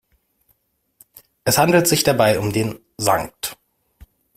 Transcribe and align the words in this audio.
Es 1.43 1.59
handelt 1.59 1.87
sich 1.87 2.01
dabei 2.03 2.39
um 2.39 2.51
den 2.51 2.79
«St. 2.99 3.55